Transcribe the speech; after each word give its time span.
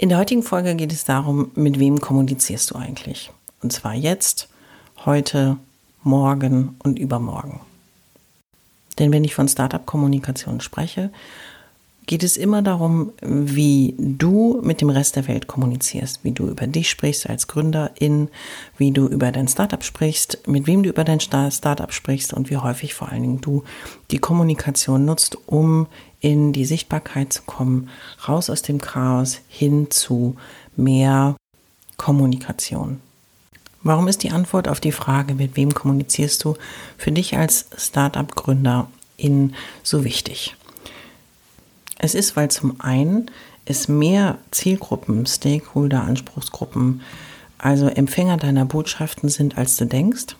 In 0.00 0.10
der 0.10 0.18
heutigen 0.18 0.44
Folge 0.44 0.76
geht 0.76 0.92
es 0.92 1.04
darum, 1.04 1.50
mit 1.56 1.80
wem 1.80 2.00
kommunizierst 2.00 2.70
du 2.70 2.76
eigentlich? 2.76 3.32
Und 3.62 3.72
zwar 3.72 3.94
jetzt, 3.94 4.48
heute, 5.04 5.56
morgen 6.04 6.76
und 6.84 7.00
übermorgen. 7.00 7.58
Denn 9.00 9.10
wenn 9.10 9.24
ich 9.24 9.34
von 9.34 9.48
Startup-Kommunikation 9.48 10.60
spreche, 10.60 11.10
geht 12.06 12.22
es 12.22 12.36
immer 12.36 12.62
darum, 12.62 13.12
wie 13.20 13.96
du 13.98 14.60
mit 14.62 14.80
dem 14.80 14.88
Rest 14.88 15.16
der 15.16 15.26
Welt 15.26 15.48
kommunizierst, 15.48 16.22
wie 16.22 16.30
du 16.30 16.46
über 16.46 16.68
dich 16.68 16.88
sprichst 16.88 17.28
als 17.28 17.48
Gründerin, 17.48 18.28
wie 18.76 18.92
du 18.92 19.08
über 19.08 19.32
dein 19.32 19.48
Startup 19.48 19.82
sprichst, 19.82 20.46
mit 20.46 20.68
wem 20.68 20.84
du 20.84 20.90
über 20.90 21.02
dein 21.02 21.20
Startup 21.20 21.92
sprichst 21.92 22.32
und 22.32 22.50
wie 22.50 22.56
häufig 22.56 22.94
vor 22.94 23.08
allen 23.08 23.22
Dingen 23.22 23.40
du 23.40 23.64
die 24.12 24.18
Kommunikation 24.18 25.04
nutzt, 25.04 25.36
um 25.46 25.88
in 26.20 26.52
die 26.52 26.64
Sichtbarkeit 26.64 27.32
zu 27.32 27.42
kommen, 27.42 27.88
raus 28.26 28.50
aus 28.50 28.62
dem 28.62 28.80
Chaos 28.80 29.38
hin 29.48 29.90
zu 29.90 30.36
mehr 30.76 31.36
Kommunikation. 31.96 33.00
Warum 33.82 34.08
ist 34.08 34.22
die 34.22 34.30
Antwort 34.30 34.68
auf 34.68 34.80
die 34.80 34.92
Frage, 34.92 35.34
mit 35.34 35.56
wem 35.56 35.72
kommunizierst 35.72 36.42
du, 36.44 36.56
für 36.96 37.12
dich 37.12 37.36
als 37.36 37.66
Startup-Gründerin 37.76 39.54
so 39.82 40.04
wichtig? 40.04 40.56
Es 41.98 42.14
ist, 42.14 42.36
weil 42.36 42.50
zum 42.50 42.80
einen 42.80 43.30
es 43.64 43.88
mehr 43.88 44.38
Zielgruppen, 44.50 45.26
Stakeholder, 45.26 46.02
Anspruchsgruppen, 46.02 47.02
also 47.58 47.88
Empfänger 47.88 48.36
deiner 48.36 48.64
Botschaften 48.64 49.28
sind, 49.28 49.58
als 49.58 49.76
du 49.76 49.84
denkst, 49.84 50.36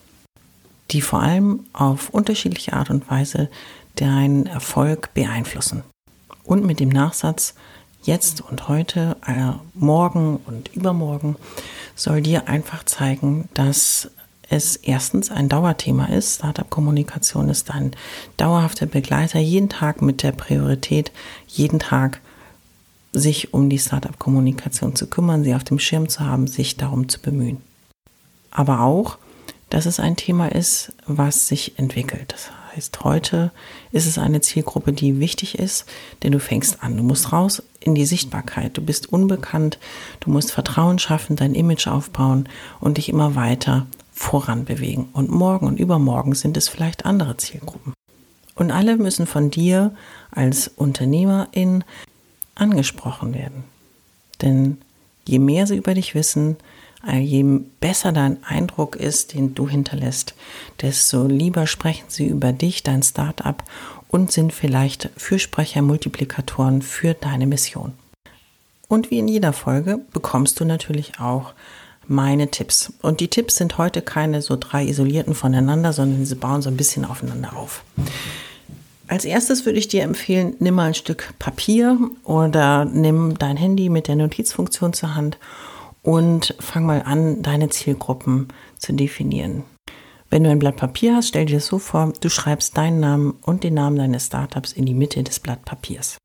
die 0.91 1.03
vor 1.03 1.21
allem 1.21 1.65
auf 1.73 2.11
unterschiedliche 2.11 2.73
Art 2.73 2.91
und 2.91 3.11
Weise 3.11 3.51
deinen 4.01 4.47
Erfolg 4.47 5.13
beeinflussen. 5.15 5.83
Und 6.45 6.65
mit 6.65 6.81
dem 6.81 6.89
Nachsatz, 6.89 7.55
jetzt 8.03 8.41
und 8.41 8.69
heute, 8.69 9.17
äh, 9.27 9.53
morgen 9.75 10.41
und 10.47 10.75
übermorgen, 10.75 11.37
soll 11.95 12.23
dir 12.23 12.49
einfach 12.49 12.85
zeigen, 12.85 13.49
dass 13.55 14.11
es 14.49 14.77
erstens 14.77 15.31
ein 15.31 15.49
Dauerthema 15.49 16.07
ist. 16.07 16.37
Startup-Kommunikation 16.37 17.49
ist 17.51 17.71
ein 17.71 17.93
dauerhafter 18.37 18.87
Begleiter, 18.87 19.39
jeden 19.41 19.69
Tag 19.69 20.01
mit 20.01 20.23
der 20.23 20.33
Priorität, 20.33 21.13
jeden 21.47 21.79
Tag 21.79 22.21
sich 23.13 23.53
um 23.53 23.69
die 23.69 23.79
Startup-Kommunikation 23.79 24.95
zu 24.95 25.07
kümmern, 25.09 25.45
sie 25.45 25.55
auf 25.55 25.65
dem 25.65 25.79
Schirm 25.79 26.09
zu 26.09 26.21
haben, 26.21 26.47
sich 26.47 26.77
darum 26.77 27.09
zu 27.09 27.21
bemühen. 27.21 27.61
Aber 28.51 28.81
auch, 28.81 29.19
dass 29.71 29.87
es 29.87 30.01
ein 30.01 30.17
Thema 30.17 30.51
ist, 30.51 30.93
was 31.07 31.47
sich 31.47 31.79
entwickelt. 31.79 32.35
Heißt, 32.79 33.03
heute 33.03 33.51
ist 33.91 34.07
es 34.07 34.19
eine 34.19 34.41
Zielgruppe, 34.41 34.93
die 34.93 35.19
wichtig 35.19 35.59
ist, 35.59 35.85
denn 36.23 36.31
du 36.31 36.39
fängst 36.39 36.81
an. 36.81 36.97
Du 36.97 37.03
musst 37.03 37.33
raus 37.33 37.61
in 37.81 37.97
die 37.97 38.07
Sichtbarkeit. 38.07 38.77
Du 38.77 38.83
bist 38.83 39.13
unbekannt. 39.13 39.81
Du 40.21 40.31
musst 40.31 40.53
Vertrauen 40.53 41.01
schaffen, 41.01 41.35
dein 41.35 41.57
Image 41.57 41.89
aufbauen 41.89 42.49
und 42.79 42.97
dich 42.97 43.09
immer 43.09 43.35
weiter 43.35 43.89
voran 44.13 44.65
bewegen. 44.65 45.09
Und 45.13 45.29
morgen 45.29 45.67
und 45.67 45.81
übermorgen 45.81 46.37
sind 46.37 46.57
es 46.57 46.69
vielleicht 46.69 47.05
andere 47.05 47.37
Zielgruppen. 47.37 47.95
Und 48.55 48.71
alle 48.71 48.97
müssen 48.97 49.27
von 49.27 49.51
dir 49.51 49.93
als 50.31 50.69
Unternehmerin 50.69 51.83
angesprochen 52.55 53.35
werden. 53.35 53.65
Denn 54.41 54.79
je 55.27 55.41
mehr 55.41 55.67
sie 55.67 55.75
über 55.75 55.95
dich 55.95 56.15
wissen, 56.15 56.57
je 57.07 57.61
besser 57.81 58.13
dein 58.13 58.43
Eindruck 58.45 58.97
ist, 58.97 59.35
den 59.35 59.55
du 59.55 59.69
hinterlässt, 59.69 60.35
desto 60.83 61.27
lieber 61.27 61.67
sprechen 61.67 62.07
sie 62.09 62.27
über 62.27 62.53
dich, 62.53 62.83
dein 62.83 63.03
Startup 63.03 63.63
und 64.09 64.33
sind 64.33 64.53
vielleicht 64.53 65.11
Fürsprecher, 65.17 65.83
Multiplikatoren 65.83 66.83
für 66.83 67.15
deine 67.15 67.47
Mission. 67.47 67.93
Und 68.89 69.11
wie 69.11 69.19
in 69.19 69.29
jeder 69.29 69.53
Folge 69.53 70.01
bekommst 70.13 70.59
du 70.61 70.65
natürlich 70.65 71.21
auch 71.21 71.53
meine 72.07 72.51
Tipps. 72.51 72.93
Und 73.03 73.21
die 73.21 73.29
Tipps 73.29 73.57
sind 73.57 73.77
heute 73.77 74.01
keine 74.01 74.41
so 74.41 74.57
drei 74.59 74.87
isolierten 74.87 75.35
voneinander, 75.35 75.93
sondern 75.93 76.25
sie 76.25 76.35
bauen 76.35 76.63
so 76.63 76.71
ein 76.71 76.77
bisschen 76.77 77.05
aufeinander 77.05 77.55
auf. 77.55 77.85
Als 79.09 79.25
erstes 79.25 79.67
würde 79.67 79.79
ich 79.79 79.89
dir 79.89 80.03
empfehlen, 80.03 80.55
nimm 80.59 80.75
mal 80.75 80.89
ein 80.89 80.95
Stück 80.95 81.35
Papier 81.39 81.99
oder 82.25 82.87
nimm 82.87 83.39
dein 83.39 83.57
Handy 83.57 83.89
mit 83.91 84.09
der 84.09 84.17
Notizfunktion 84.17 84.93
zur 84.95 85.15
Hand 85.15 85.39
und 86.03 86.55
fang 86.61 86.87
mal 86.87 87.03
an, 87.03 87.43
deine 87.43 87.69
Zielgruppen 87.71 88.49
zu 88.79 88.93
definieren. 88.93 89.65
Wenn 90.31 90.45
du 90.45 90.51
ein 90.51 90.59
Blatt 90.59 90.77
Papier 90.77 91.17
hast, 91.17 91.29
stell 91.29 91.47
dir 91.47 91.57
das 91.57 91.67
so 91.67 91.79
vor, 91.79 92.13
du 92.21 92.29
schreibst 92.29 92.77
deinen 92.77 93.01
Namen 93.01 93.37
und 93.43 93.65
den 93.65 93.75
Namen 93.75 93.97
deines 93.97 94.27
Startups 94.27 94.73
in 94.73 94.85
die 94.85 94.95
Mitte 94.95 95.23
des 95.23 95.41
Blatt 95.41 95.65
Papiers. 95.65 96.19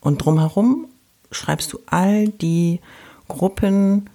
Und 0.00 0.24
drumherum 0.24 0.86
schreibst 1.30 1.72
du 1.72 1.78
all 1.86 2.28
die 2.28 2.80
Gruppen, 3.28 4.08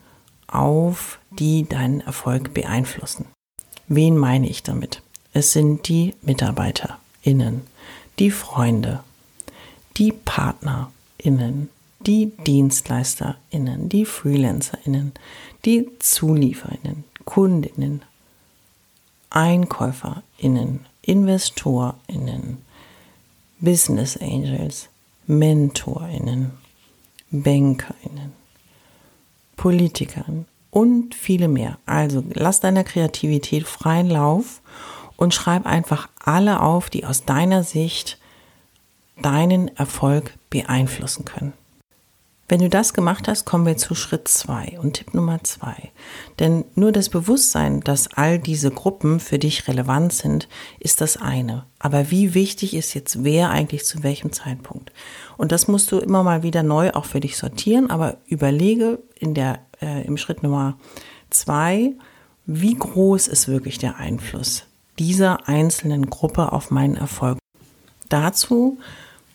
auf, 0.51 1.19
die 1.31 1.67
deinen 1.67 2.01
Erfolg 2.01 2.53
beeinflussen. 2.53 3.25
Wen 3.87 4.17
meine 4.17 4.49
ich 4.49 4.63
damit? 4.63 5.01
Es 5.33 5.53
sind 5.53 5.87
die 5.87 6.13
MitarbeiterInnen, 6.21 7.61
die 8.19 8.31
Freunde, 8.31 9.01
die 9.97 10.11
PartnerInnen, 10.11 11.69
die 12.07 12.31
DienstleisterInnen, 12.45 13.89
die 13.89 14.05
FreelancerInnen, 14.05 15.13
die 15.65 15.89
ZulieferInnen, 15.99 17.03
KundInnen, 17.25 18.01
EinkäuferInnen, 19.29 20.85
InvestorInnen, 21.01 22.57
Business 23.59 24.17
Angels, 24.17 24.89
MentorInnen, 25.27 26.51
BankerInnen. 27.29 28.33
Politikern 29.55 30.47
und 30.71 31.13
viele 31.13 31.47
mehr. 31.47 31.77
Also 31.85 32.23
lass 32.33 32.61
deiner 32.61 32.83
Kreativität 32.83 33.67
freien 33.67 34.09
Lauf 34.09 34.61
und 35.17 35.35
schreib 35.35 35.67
einfach 35.67 36.09
alle 36.23 36.61
auf, 36.61 36.89
die 36.89 37.05
aus 37.05 37.25
deiner 37.25 37.63
Sicht 37.63 38.17
deinen 39.21 39.67
Erfolg 39.77 40.33
beeinflussen 40.49 41.25
können. 41.25 41.53
Wenn 42.51 42.59
du 42.59 42.67
das 42.67 42.93
gemacht 42.93 43.29
hast, 43.29 43.45
kommen 43.45 43.65
wir 43.65 43.77
zu 43.77 43.95
Schritt 43.95 44.27
zwei 44.27 44.77
und 44.81 44.95
Tipp 44.95 45.13
Nummer 45.13 45.41
zwei. 45.41 45.93
Denn 46.37 46.65
nur 46.75 46.91
das 46.91 47.07
Bewusstsein, 47.07 47.79
dass 47.79 48.09
all 48.11 48.39
diese 48.39 48.71
Gruppen 48.71 49.21
für 49.21 49.39
dich 49.39 49.69
relevant 49.69 50.11
sind, 50.11 50.49
ist 50.77 50.99
das 50.99 51.15
eine. 51.15 51.63
Aber 51.79 52.11
wie 52.11 52.33
wichtig 52.33 52.73
ist 52.73 52.93
jetzt 52.93 53.23
wer 53.23 53.51
eigentlich 53.51 53.85
zu 53.85 54.03
welchem 54.03 54.33
Zeitpunkt? 54.33 54.91
Und 55.37 55.53
das 55.53 55.69
musst 55.69 55.93
du 55.93 55.99
immer 55.99 56.23
mal 56.23 56.43
wieder 56.43 56.61
neu 56.61 56.91
auch 56.91 57.05
für 57.05 57.21
dich 57.21 57.37
sortieren, 57.37 57.89
aber 57.89 58.17
überlege 58.25 58.99
in 59.17 59.33
der, 59.33 59.59
äh, 59.81 60.05
im 60.05 60.17
Schritt 60.17 60.43
Nummer 60.43 60.77
zwei, 61.29 61.93
wie 62.45 62.75
groß 62.75 63.29
ist 63.29 63.47
wirklich 63.47 63.77
der 63.77 63.95
Einfluss 63.95 64.65
dieser 64.99 65.47
einzelnen 65.47 66.09
Gruppe 66.09 66.51
auf 66.51 66.69
meinen 66.69 66.97
Erfolg? 66.97 67.37
Dazu 68.09 68.77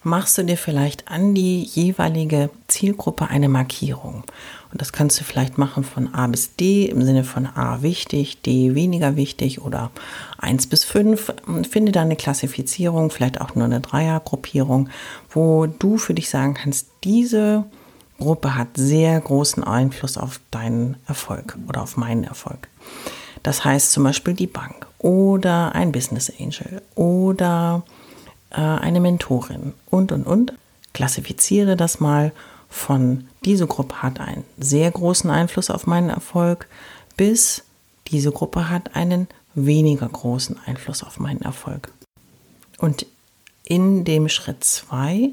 machst 0.06 0.38
du 0.38 0.44
dir 0.44 0.56
vielleicht 0.56 1.08
an 1.08 1.34
die 1.34 1.62
jeweilige 1.62 2.50
Zielgruppe 2.76 3.28
eine 3.28 3.48
Markierung. 3.48 4.24
Und 4.70 4.80
das 4.80 4.92
kannst 4.92 5.18
du 5.18 5.24
vielleicht 5.24 5.56
machen 5.56 5.82
von 5.82 6.12
A 6.12 6.26
bis 6.26 6.56
D 6.56 6.84
im 6.86 7.02
Sinne 7.02 7.24
von 7.24 7.46
A 7.46 7.80
wichtig, 7.80 8.42
D 8.42 8.74
weniger 8.74 9.16
wichtig 9.16 9.62
oder 9.62 9.90
1 10.38 10.66
bis 10.66 10.84
5. 10.84 11.32
Finde 11.70 11.92
da 11.92 12.02
eine 12.02 12.16
Klassifizierung, 12.16 13.10
vielleicht 13.10 13.40
auch 13.40 13.54
nur 13.54 13.64
eine 13.64 13.80
Dreiergruppierung, 13.80 14.90
wo 15.30 15.66
du 15.66 15.96
für 15.96 16.12
dich 16.12 16.28
sagen 16.28 16.54
kannst, 16.54 16.88
diese 17.02 17.64
Gruppe 18.18 18.54
hat 18.54 18.68
sehr 18.74 19.18
großen 19.20 19.64
Einfluss 19.64 20.18
auf 20.18 20.40
deinen 20.50 20.96
Erfolg 21.06 21.56
oder 21.68 21.82
auf 21.82 21.96
meinen 21.96 22.24
Erfolg. 22.24 22.68
Das 23.42 23.64
heißt 23.64 23.92
zum 23.92 24.04
Beispiel 24.04 24.34
die 24.34 24.46
Bank 24.46 24.86
oder 24.98 25.74
ein 25.74 25.92
Business 25.92 26.30
Angel 26.38 26.82
oder 26.94 27.82
äh, 28.50 28.60
eine 28.60 29.00
Mentorin 29.00 29.72
und, 29.90 30.12
und, 30.12 30.26
und. 30.26 30.52
Klassifiziere 30.92 31.76
das 31.76 32.00
mal 32.00 32.32
von 32.68 33.28
diese 33.44 33.66
Gruppe 33.66 34.02
hat 34.02 34.20
einen 34.20 34.44
sehr 34.58 34.90
großen 34.90 35.30
Einfluss 35.30 35.70
auf 35.70 35.86
meinen 35.86 36.10
Erfolg 36.10 36.68
bis 37.16 37.64
diese 38.08 38.30
Gruppe 38.30 38.68
hat 38.68 38.94
einen 38.94 39.28
weniger 39.54 40.08
großen 40.08 40.58
Einfluss 40.66 41.02
auf 41.02 41.18
meinen 41.18 41.42
Erfolg. 41.42 41.90
Und 42.78 43.06
in 43.64 44.04
dem 44.04 44.28
Schritt 44.28 44.62
2 44.62 45.30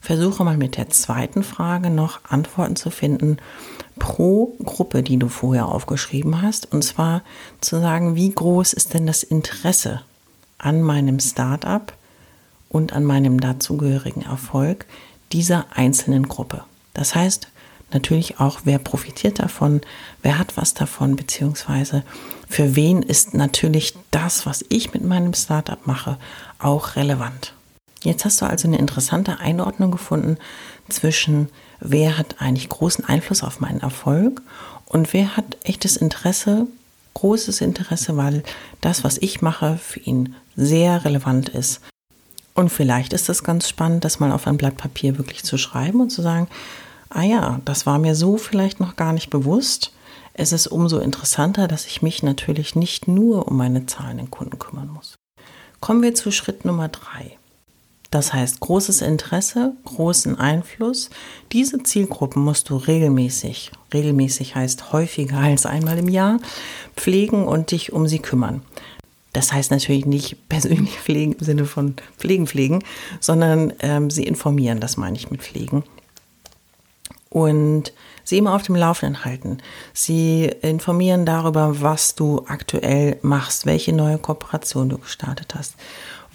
versuche 0.00 0.42
mal 0.42 0.56
mit 0.56 0.76
der 0.76 0.88
zweiten 0.90 1.44
Frage 1.44 1.90
noch 1.90 2.20
Antworten 2.24 2.74
zu 2.74 2.90
finden 2.90 3.36
pro 3.98 4.56
Gruppe, 4.64 5.02
die 5.02 5.18
du 5.18 5.28
vorher 5.28 5.66
aufgeschrieben 5.66 6.42
hast. 6.42 6.72
Und 6.72 6.82
zwar 6.82 7.22
zu 7.60 7.78
sagen, 7.78 8.16
wie 8.16 8.30
groß 8.30 8.72
ist 8.72 8.94
denn 8.94 9.06
das 9.06 9.22
Interesse 9.22 10.02
an 10.58 10.82
meinem 10.82 11.20
Startup 11.20 11.92
und 12.68 12.92
an 12.92 13.04
meinem 13.04 13.38
dazugehörigen 13.40 14.22
Erfolg 14.22 14.86
dieser 15.32 15.66
einzelnen 15.70 16.26
Gruppe. 16.26 16.64
Das 16.96 17.14
heißt, 17.14 17.48
natürlich 17.92 18.40
auch, 18.40 18.60
wer 18.64 18.78
profitiert 18.78 19.38
davon, 19.38 19.82
wer 20.22 20.38
hat 20.38 20.56
was 20.56 20.72
davon, 20.72 21.14
beziehungsweise 21.14 22.02
für 22.48 22.74
wen 22.74 23.02
ist 23.02 23.34
natürlich 23.34 23.94
das, 24.10 24.46
was 24.46 24.64
ich 24.70 24.94
mit 24.94 25.04
meinem 25.04 25.34
Startup 25.34 25.86
mache, 25.86 26.16
auch 26.58 26.96
relevant. 26.96 27.52
Jetzt 28.02 28.24
hast 28.24 28.40
du 28.40 28.46
also 28.46 28.66
eine 28.66 28.78
interessante 28.78 29.40
Einordnung 29.40 29.90
gefunden 29.90 30.38
zwischen, 30.88 31.50
wer 31.80 32.16
hat 32.16 32.36
eigentlich 32.38 32.70
großen 32.70 33.04
Einfluss 33.04 33.42
auf 33.42 33.60
meinen 33.60 33.80
Erfolg 33.80 34.40
und 34.86 35.12
wer 35.12 35.36
hat 35.36 35.58
echtes 35.64 35.98
Interesse, 35.98 36.66
großes 37.12 37.60
Interesse, 37.60 38.16
weil 38.16 38.42
das, 38.80 39.04
was 39.04 39.18
ich 39.18 39.42
mache, 39.42 39.76
für 39.76 40.00
ihn 40.00 40.34
sehr 40.54 41.04
relevant 41.04 41.50
ist. 41.50 41.82
Und 42.54 42.70
vielleicht 42.70 43.12
ist 43.12 43.28
es 43.28 43.44
ganz 43.44 43.68
spannend, 43.68 44.04
das 44.06 44.18
mal 44.18 44.32
auf 44.32 44.46
ein 44.46 44.56
Blatt 44.56 44.78
Papier 44.78 45.18
wirklich 45.18 45.44
zu 45.44 45.58
schreiben 45.58 46.00
und 46.00 46.08
zu 46.08 46.22
sagen, 46.22 46.48
ah 47.08 47.22
ja, 47.22 47.60
das 47.64 47.86
war 47.86 47.98
mir 47.98 48.14
so 48.14 48.36
vielleicht 48.36 48.80
noch 48.80 48.96
gar 48.96 49.12
nicht 49.12 49.30
bewusst. 49.30 49.92
Es 50.34 50.52
ist 50.52 50.66
umso 50.66 50.98
interessanter, 50.98 51.66
dass 51.68 51.86
ich 51.86 52.02
mich 52.02 52.22
natürlich 52.22 52.76
nicht 52.76 53.08
nur 53.08 53.48
um 53.48 53.56
meine 53.56 53.86
zahlenden 53.86 54.30
Kunden 54.30 54.58
kümmern 54.58 54.88
muss. 54.88 55.14
Kommen 55.80 56.02
wir 56.02 56.14
zu 56.14 56.30
Schritt 56.30 56.64
Nummer 56.64 56.88
drei. 56.88 57.38
Das 58.10 58.32
heißt, 58.32 58.60
großes 58.60 59.02
Interesse, 59.02 59.74
großen 59.84 60.38
Einfluss. 60.38 61.10
Diese 61.52 61.82
Zielgruppen 61.82 62.42
musst 62.42 62.70
du 62.70 62.76
regelmäßig, 62.76 63.72
regelmäßig 63.92 64.54
heißt 64.54 64.92
häufiger 64.92 65.38
als 65.38 65.66
einmal 65.66 65.98
im 65.98 66.08
Jahr, 66.08 66.38
pflegen 66.96 67.46
und 67.46 67.72
dich 67.72 67.92
um 67.92 68.06
sie 68.06 68.20
kümmern. 68.20 68.62
Das 69.32 69.52
heißt 69.52 69.70
natürlich 69.70 70.06
nicht 70.06 70.36
persönlich 70.48 70.98
pflegen 70.98 71.32
im 71.32 71.44
Sinne 71.44 71.64
von 71.66 71.96
pflegen, 72.16 72.46
pflegen, 72.46 72.82
sondern 73.20 73.72
ähm, 73.80 74.10
sie 74.10 74.24
informieren, 74.24 74.80
das 74.80 74.96
meine 74.96 75.16
ich 75.16 75.30
mit 75.30 75.42
pflegen. 75.42 75.82
Und 77.28 77.92
sie 78.24 78.38
immer 78.38 78.54
auf 78.54 78.62
dem 78.62 78.76
Laufenden 78.76 79.24
halten. 79.24 79.58
Sie 79.92 80.44
informieren 80.62 81.26
darüber, 81.26 81.80
was 81.80 82.14
du 82.14 82.44
aktuell 82.46 83.18
machst, 83.22 83.66
welche 83.66 83.92
neue 83.92 84.18
Kooperation 84.18 84.88
du 84.88 84.98
gestartet 84.98 85.54
hast 85.54 85.74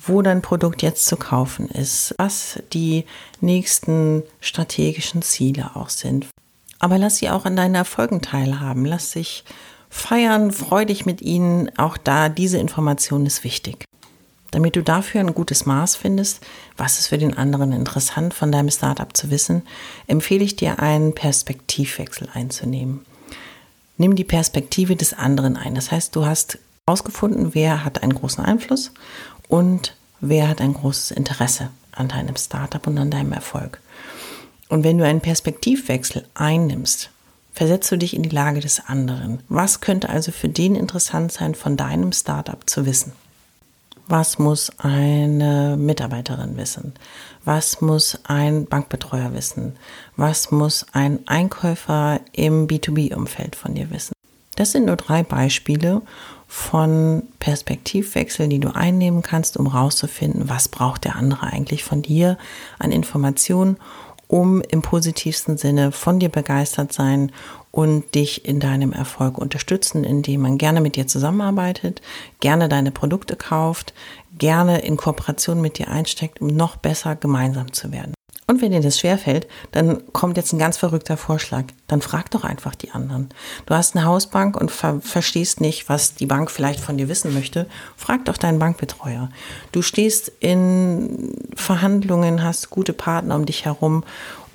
wo 0.04 0.22
dein 0.22 0.42
Produkt 0.42 0.82
jetzt 0.82 1.06
zu 1.06 1.16
kaufen 1.16 1.68
ist, 1.70 2.16
was 2.18 2.60
die 2.74 3.06
nächsten 3.40 4.24
strategischen 4.40 5.22
Ziele 5.22 5.76
auch 5.76 5.90
sind. 5.90 6.28
Aber 6.80 6.98
lass 6.98 7.18
sie 7.18 7.30
auch 7.30 7.46
an 7.46 7.56
deinen 7.56 7.76
Erfolgen 7.76 8.22
teilhaben. 8.22 8.86
Lass 8.86 9.12
sich 9.12 9.44
feiern, 9.90 10.52
freu 10.52 10.86
dich 10.86 11.06
mit 11.06 11.22
ihnen. 11.22 11.72
Auch 11.78 11.98
da, 11.98 12.30
diese 12.30 12.58
Information 12.58 13.26
ist 13.26 13.44
wichtig. 13.44 13.86
Damit 14.52 14.76
du 14.76 14.84
dafür 14.84 15.22
ein 15.22 15.34
gutes 15.34 15.66
Maß 15.66 15.96
findest, 15.96 16.42
was 16.76 17.00
ist 17.00 17.08
für 17.08 17.18
den 17.18 17.38
anderen 17.38 17.72
interessant 17.72 18.34
von 18.34 18.52
deinem 18.52 18.70
Startup 18.70 19.16
zu 19.16 19.32
wissen, 19.32 19.64
empfehle 20.08 20.44
ich 20.44 20.58
dir 20.58 20.80
einen 20.80 21.16
Perspektivwechsel 21.16 22.28
einzunehmen. 22.34 23.06
Nimm 23.98 24.16
die 24.16 24.26
Perspektive 24.26 24.96
des 24.98 25.14
anderen 25.14 25.56
ein. 25.56 25.76
Das 25.76 25.92
heißt, 25.92 26.16
du 26.16 26.26
hast 26.26 26.60
herausgefunden, 26.86 27.54
wer 27.54 27.86
hat 27.86 28.04
einen 28.04 28.14
großen 28.14 28.44
Einfluss 28.44 28.92
und 29.48 29.96
wer 30.20 30.50
hat 30.50 30.60
ein 30.60 30.74
großes 30.74 31.12
Interesse 31.12 31.70
an 31.94 32.10
deinem 32.10 32.36
Startup 32.36 32.86
und 32.88 32.98
an 32.98 33.12
deinem 33.12 33.32
Erfolg. 33.32 33.80
Und 34.68 34.84
wenn 34.84 34.98
du 34.98 35.06
einen 35.06 35.22
Perspektivwechsel 35.22 36.26
einnimmst, 36.34 37.10
versetzt 37.54 37.92
du 37.92 37.98
dich 37.98 38.16
in 38.16 38.24
die 38.24 38.30
Lage 38.30 38.60
des 38.60 38.86
anderen. 38.86 39.40
Was 39.50 39.82
könnte 39.82 40.10
also 40.10 40.32
für 40.32 40.50
den 40.50 40.76
interessant 40.76 41.32
sein, 41.32 41.56
von 41.56 41.78
deinem 41.78 42.12
Startup 42.12 42.70
zu 42.70 42.86
wissen? 42.86 43.14
Was 44.12 44.40
muss 44.40 44.78
eine 44.78 45.78
Mitarbeiterin 45.78 46.58
wissen? 46.58 46.92
Was 47.46 47.80
muss 47.80 48.20
ein 48.26 48.66
Bankbetreuer 48.66 49.34
wissen? 49.34 49.78
Was 50.18 50.52
muss 50.52 50.86
ein 50.92 51.26
Einkäufer 51.30 52.20
im 52.34 52.68
B2B-Umfeld 52.68 53.56
von 53.56 53.74
dir 53.74 53.90
wissen? 53.90 54.12
Das 54.58 54.74
sind 54.74 54.86
nur 54.86 54.98
drei 54.98 55.24
Beispiele 55.24 56.02
von 56.46 57.24
Perspektivwechseln, 57.40 58.50
die 58.50 58.60
du 58.60 58.76
einnehmen 58.76 59.22
kannst, 59.22 59.56
um 59.56 59.72
herauszufinden, 59.72 60.50
was 60.50 60.68
braucht 60.68 61.06
der 61.06 61.16
andere 61.16 61.44
eigentlich 61.48 61.86
von 61.86 62.02
dir 62.02 62.38
an 62.80 62.92
Informationen, 62.92 63.78
um 64.32 64.62
im 64.62 64.82
positivsten 64.82 65.58
Sinne 65.58 65.92
von 65.92 66.20
dir 66.20 66.30
begeistert 66.30 66.94
sein 66.94 67.34
und 67.70 68.16
dich 68.16 68.46
in 68.46 68.62
deinem 68.62 68.94
Erfolg 68.94 69.38
unterstützen, 69.38 70.06
indem 70.06 70.42
man 70.42 70.58
gerne 70.58 70.80
mit 70.80 70.96
dir 70.96 71.06
zusammenarbeitet, 71.06 72.02
gerne 72.40 72.70
deine 72.70 72.92
Produkte 72.92 73.36
kauft, 73.36 73.94
gerne 74.38 74.80
in 74.80 74.96
Kooperation 74.96 75.60
mit 75.60 75.78
dir 75.78 75.90
einsteckt, 75.90 76.40
um 76.40 76.48
noch 76.48 76.78
besser 76.78 77.18
gemeinsam 77.18 77.74
zu 77.74 77.92
werden. 77.92 78.14
Und 78.52 78.62
wenn 78.62 78.74
dir 78.74 78.82
das 78.82 79.00
schwerfällt, 79.00 79.48
dann 79.72 80.02
kommt 80.12 80.36
jetzt 80.36 80.52
ein 80.52 80.60
ganz 80.60 80.76
verrückter 80.76 81.16
Vorschlag. 81.16 81.64
Dann 81.88 82.02
frag 82.02 82.32
doch 82.32 82.44
einfach 82.44 82.76
die 82.76 82.92
anderen. 82.92 83.30
Du 83.66 83.74
hast 83.74 83.96
eine 83.96 84.04
Hausbank 84.04 84.60
und 84.60 84.72
ver 84.72 85.00
verstehst 85.00 85.62
nicht, 85.62 85.88
was 85.88 86.16
die 86.16 86.26
Bank 86.26 86.52
vielleicht 86.52 86.82
von 86.82 86.98
dir 86.98 87.08
wissen 87.08 87.34
möchte. 87.34 87.66
Frag 87.96 88.26
doch 88.26 88.36
deinen 88.36 88.60
Bankbetreuer. 88.60 89.30
Du 89.72 89.82
stehst 89.82 90.34
in 90.42 91.34
Verhandlungen, 91.56 92.44
hast 92.44 92.70
gute 92.70 92.92
Partner 92.92 93.38
um 93.38 93.46
dich 93.46 93.64
herum 93.64 94.04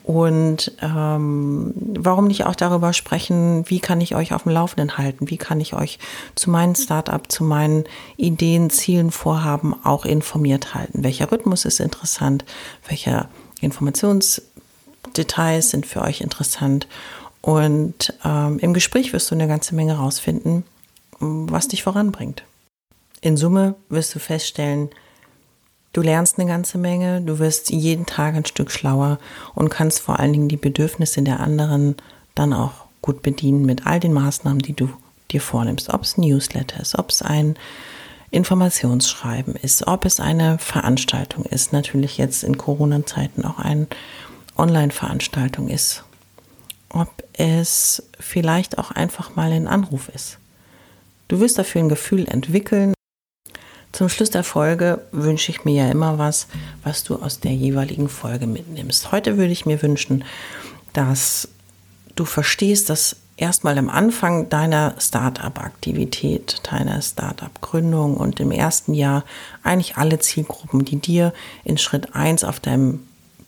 und 0.04 0.72
ähm, 0.82 1.72
warum 1.74 2.26
nicht 2.26 2.44
auch 2.44 2.54
darüber 2.54 2.92
sprechen, 2.92 3.64
wie 3.66 3.80
kann 3.80 4.02
ich 4.02 4.14
euch 4.14 4.34
auf 4.34 4.42
dem 4.42 4.52
Laufenden 4.52 4.98
halten? 4.98 5.30
Wie 5.30 5.38
kann 5.38 5.58
ich 5.58 5.72
euch 5.72 5.98
zu 6.34 6.50
meinen 6.50 6.74
Startup, 6.74 7.32
zu 7.32 7.44
meinen 7.44 7.84
Ideen, 8.18 8.68
Zielen, 8.68 9.10
Vorhaben 9.10 9.74
auch 9.84 10.04
informiert 10.04 10.74
halten? 10.74 11.02
Welcher 11.02 11.32
Rhythmus 11.32 11.64
ist 11.64 11.80
interessant? 11.80 12.44
Welcher 12.86 13.30
Informationsdetails 13.60 15.70
sind 15.70 15.86
für 15.86 16.02
euch 16.02 16.20
interessant. 16.20 16.86
Und 17.40 18.14
ähm, 18.24 18.58
im 18.58 18.74
Gespräch 18.74 19.12
wirst 19.12 19.30
du 19.30 19.34
eine 19.34 19.48
ganze 19.48 19.74
Menge 19.74 19.96
rausfinden, 19.96 20.64
was 21.20 21.68
dich 21.68 21.82
voranbringt. 21.82 22.42
In 23.20 23.36
Summe 23.36 23.74
wirst 23.88 24.14
du 24.14 24.18
feststellen, 24.18 24.90
du 25.92 26.02
lernst 26.02 26.38
eine 26.38 26.48
ganze 26.48 26.78
Menge, 26.78 27.22
du 27.22 27.38
wirst 27.38 27.70
jeden 27.70 28.06
Tag 28.06 28.34
ein 28.34 28.44
Stück 28.44 28.70
schlauer 28.70 29.18
und 29.54 29.70
kannst 29.70 30.00
vor 30.00 30.18
allen 30.18 30.32
Dingen 30.32 30.48
die 30.48 30.56
Bedürfnisse 30.56 31.22
der 31.22 31.40
anderen 31.40 31.96
dann 32.34 32.52
auch 32.52 32.86
gut 33.00 33.22
bedienen 33.22 33.64
mit 33.64 33.86
all 33.86 34.00
den 34.00 34.12
Maßnahmen, 34.12 34.60
die 34.60 34.74
du 34.74 34.90
dir 35.30 35.40
vornimmst. 35.40 35.90
Ob 35.90 36.02
es 36.02 36.18
ein 36.18 36.22
Newsletter 36.22 36.80
ist, 36.80 36.98
ob 36.98 37.10
es 37.10 37.22
ein 37.22 37.56
Informationsschreiben 38.30 39.54
ist, 39.54 39.86
ob 39.86 40.04
es 40.04 40.20
eine 40.20 40.58
Veranstaltung 40.58 41.44
ist, 41.44 41.72
natürlich 41.72 42.18
jetzt 42.18 42.42
in 42.42 42.58
Corona-Zeiten 42.58 43.44
auch 43.44 43.58
eine 43.58 43.86
Online-Veranstaltung 44.56 45.68
ist, 45.68 46.04
ob 46.88 47.08
es 47.34 48.02
vielleicht 48.18 48.78
auch 48.78 48.90
einfach 48.90 49.36
mal 49.36 49.52
ein 49.52 49.68
Anruf 49.68 50.08
ist. 50.08 50.38
Du 51.28 51.40
wirst 51.40 51.58
dafür 51.58 51.82
ein 51.82 51.88
Gefühl 51.88 52.26
entwickeln. 52.26 52.94
Zum 53.92 54.08
Schluss 54.08 54.30
der 54.30 54.44
Folge 54.44 55.00
wünsche 55.12 55.50
ich 55.50 55.64
mir 55.64 55.84
ja 55.84 55.90
immer 55.90 56.18
was, 56.18 56.48
was 56.82 57.04
du 57.04 57.16
aus 57.16 57.40
der 57.40 57.52
jeweiligen 57.52 58.08
Folge 58.08 58.46
mitnimmst. 58.46 59.12
Heute 59.12 59.36
würde 59.36 59.52
ich 59.52 59.66
mir 59.66 59.80
wünschen, 59.82 60.24
dass 60.92 61.48
du 62.14 62.24
verstehst, 62.24 62.90
dass 62.90 63.16
erstmal 63.36 63.76
am 63.78 63.88
Anfang 63.88 64.48
deiner 64.48 64.94
Startup-Aktivität, 64.98 66.62
deiner 66.70 67.02
Startup-Gründung 67.02 68.16
und 68.16 68.40
im 68.40 68.50
ersten 68.50 68.94
Jahr 68.94 69.24
eigentlich 69.62 69.96
alle 69.96 70.18
Zielgruppen, 70.18 70.84
die 70.84 70.96
dir 70.96 71.32
in 71.64 71.78
Schritt 71.78 72.14
1 72.14 72.44
auf 72.44 72.60
deinem 72.60 73.00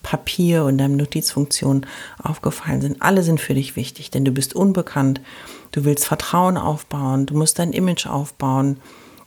Papier 0.02 0.64
und 0.64 0.78
deinem 0.78 0.96
Notizfunktion 0.96 1.86
aufgefallen 2.22 2.80
sind, 2.80 3.02
alle 3.02 3.22
sind 3.22 3.40
für 3.40 3.54
dich 3.54 3.76
wichtig, 3.76 4.10
denn 4.10 4.24
du 4.24 4.30
bist 4.30 4.54
unbekannt, 4.54 5.20
du 5.72 5.84
willst 5.84 6.06
Vertrauen 6.06 6.56
aufbauen, 6.56 7.26
du 7.26 7.36
musst 7.36 7.58
dein 7.58 7.72
Image 7.72 8.06
aufbauen. 8.06 8.78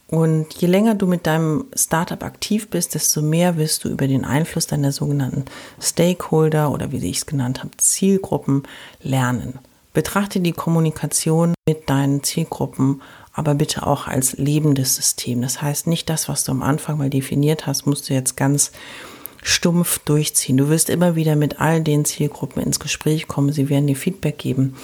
Und 0.08 0.54
je 0.56 0.68
länger 0.68 0.96
du 0.96 1.08
mit 1.08 1.26
deinem 1.26 1.66
Startup 1.74 2.22
aktiv 2.24 2.70
bist, 2.70 2.96
desto 2.96 3.22
mehr 3.22 3.58
wirst 3.58 3.86
du 3.86 3.90
über 3.90 4.08
den 4.08 4.26
Einfluss 4.26 4.68
deiner 4.68 4.92
sogenannten 4.92 5.46
Stakeholder 5.80 6.72
oder 6.72 6.92
wie 6.92 6.98
ich 7.10 7.18
es 7.18 7.26
genannt 7.26 7.60
habe, 7.60 7.72
Zielgruppen 7.78 8.64
lernen. 9.02 9.60
Betrachte 9.94 10.40
die 10.40 10.54
Kommunikation 10.54 11.54
mit 11.68 11.90
deinen 11.90 12.24
Zielgruppen 12.24 13.02
aber 13.34 13.56
bitte 13.56 13.88
auch 13.88 14.08
als 14.08 14.34
lebendes 14.34 14.96
System. 14.96 15.42
Das 15.42 15.62
heißt, 15.62 15.88
nicht 15.88 16.10
das, 16.10 16.28
was 16.28 16.44
du 16.44 16.52
am 16.52 16.62
Anfang 16.62 16.98
mal 16.98 17.10
definiert 17.10 17.66
hast, 17.66 17.86
musst 17.86 18.10
du 18.10 18.14
jetzt 18.14 18.36
ganz 18.36 18.72
stumpf 19.42 20.00
durchziehen. 20.00 20.58
Du 20.58 20.70
wirst 20.70 20.90
immer 20.90 21.16
wieder 21.16 21.36
mit 21.36 21.60
all 21.60 21.82
den 21.82 22.06
Zielgruppen 22.06 22.62
ins 22.62 22.80
Gespräch 22.80 23.28
kommen. 23.28 23.52
Sie 23.52 23.70
werden 23.70 23.88
dir 23.88 23.96
Feedback 23.96 24.38
geben. 24.38 24.76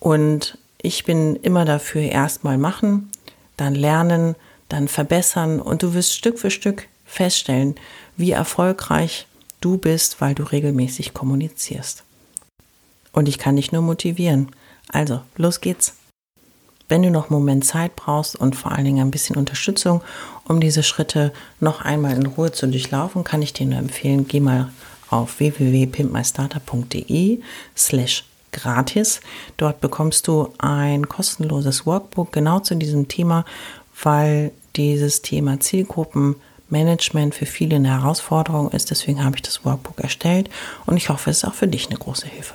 Und 0.00 0.58
ich 0.80 1.04
bin 1.04 1.36
immer 1.36 1.64
dafür, 1.64 2.02
erstmal 2.02 2.58
machen, 2.58 3.10
dann 3.56 3.74
lernen, 3.74 4.34
dann 4.68 4.88
verbessern 4.88 5.60
und 5.60 5.82
du 5.82 5.94
wirst 5.94 6.14
Stück 6.14 6.38
für 6.38 6.50
Stück 6.50 6.88
feststellen, 7.04 7.76
wie 8.16 8.32
erfolgreich 8.32 9.26
du 9.60 9.76
bist, 9.76 10.20
weil 10.20 10.34
du 10.34 10.42
regelmäßig 10.42 11.14
kommunizierst. 11.14 12.04
Und 13.12 13.28
ich 13.28 13.38
kann 13.38 13.56
dich 13.56 13.72
nur 13.72 13.82
motivieren. 13.82 14.48
Also, 14.88 15.20
los 15.36 15.60
geht's. 15.60 15.94
Wenn 16.88 17.02
du 17.02 17.10
noch 17.10 17.30
einen 17.30 17.38
Moment 17.38 17.64
Zeit 17.64 17.96
brauchst 17.96 18.36
und 18.36 18.56
vor 18.56 18.72
allen 18.72 18.84
Dingen 18.84 19.00
ein 19.00 19.10
bisschen 19.10 19.36
Unterstützung, 19.36 20.02
um 20.46 20.60
diese 20.60 20.82
Schritte 20.82 21.32
noch 21.60 21.80
einmal 21.80 22.16
in 22.16 22.26
Ruhe 22.26 22.52
zu 22.52 22.66
durchlaufen, 22.66 23.24
kann 23.24 23.40
ich 23.40 23.52
dir 23.52 23.66
nur 23.66 23.78
empfehlen, 23.78 24.26
geh 24.28 24.40
mal 24.40 24.70
auf 25.08 25.40
www.pimpmystarter.de 25.40 27.40
slash 27.76 28.24
gratis. 28.52 29.20
Dort 29.56 29.80
bekommst 29.80 30.28
du 30.28 30.52
ein 30.58 31.08
kostenloses 31.08 31.86
Workbook 31.86 32.32
genau 32.32 32.60
zu 32.60 32.74
diesem 32.74 33.08
Thema, 33.08 33.44
weil 34.02 34.52
dieses 34.76 35.22
Thema 35.22 35.60
Zielgruppenmanagement 35.60 37.34
für 37.34 37.46
viele 37.46 37.76
eine 37.76 37.88
Herausforderung 37.88 38.70
ist. 38.70 38.90
Deswegen 38.90 39.24
habe 39.24 39.36
ich 39.36 39.42
das 39.42 39.64
Workbook 39.64 40.00
erstellt 40.00 40.50
und 40.86 40.96
ich 40.96 41.08
hoffe, 41.08 41.30
es 41.30 41.38
ist 41.38 41.44
auch 41.44 41.54
für 41.54 41.68
dich 41.68 41.88
eine 41.88 41.98
große 41.98 42.26
Hilfe. 42.26 42.54